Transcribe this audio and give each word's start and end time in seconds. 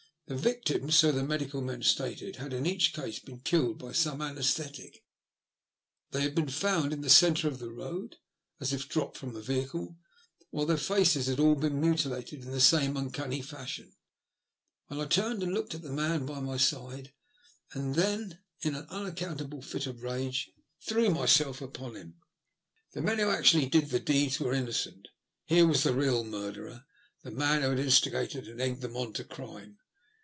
The 0.27 0.37
victims, 0.37 0.95
so 0.95 1.11
the 1.11 1.25
medical 1.25 1.61
men 1.61 1.83
stated, 1.83 2.37
had 2.37 2.53
in 2.53 2.65
each 2.65 2.93
case 2.93 3.19
been 3.19 3.41
killed 3.41 3.77
by 3.77 3.91
some 3.91 4.21
anaesthetic: 4.21 5.03
they 6.11 6.21
had 6.21 6.35
been 6.35 6.47
found 6.47 6.93
in 6.93 7.01
the 7.01 7.09
centre 7.09 7.49
of 7.49 7.59
the 7.59 7.69
road, 7.69 8.15
as 8.61 8.71
if 8.71 8.87
dropped 8.87 9.17
from 9.17 9.35
a 9.35 9.41
vehicle, 9.41 9.97
while 10.49 10.65
their 10.65 10.77
faces 10.77 11.27
had 11.27 11.41
all 11.41 11.55
been 11.55 11.81
mutilated 11.81 12.43
in 12.43 12.51
the 12.51 12.61
same 12.61 12.95
uncanny 12.95 13.41
fashion. 13.41 13.91
I 14.89 15.03
turned 15.05 15.43
and 15.43 15.53
looked 15.53 15.75
at 15.75 15.81
the 15.81 15.91
man 15.91 16.25
by 16.25 16.39
my 16.39 16.55
side, 16.55 17.11
and 17.73 17.95
then, 17.95 18.39
in 18.61 18.73
an 18.75 18.87
unaccountable 18.89 19.61
fit 19.61 19.85
of 19.85 20.01
rage. 20.01 20.45
T]Et& 20.45 20.47
LUST 20.47 20.47
0£* 20.47 20.47
HATS. 20.47 20.47
M 20.47 20.63
threw 20.95 21.09
myself 21.13 21.61
upon 21.61 21.95
him. 21.97 22.21
The 22.93 23.01
men 23.01 23.19
who 23.19 23.29
actually 23.29 23.65
did 23.65 23.89
the 23.89 23.99
deeds 23.99 24.39
were 24.39 24.53
innocent— 24.53 25.09
here 25.45 25.67
was 25.67 25.83
the 25.83 25.93
real 25.93 26.23
murderer— 26.23 26.85
the 27.21 27.31
man 27.31 27.63
who 27.63 27.71
had 27.71 27.79
instigated 27.79 28.47
and 28.47 28.61
egged 28.61 28.79
them 28.79 28.95
on 28.95 29.11
to 29.15 29.25
crime. 29.25 29.79